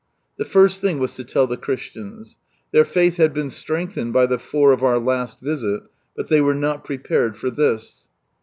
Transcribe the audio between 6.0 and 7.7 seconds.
but they were not prepared for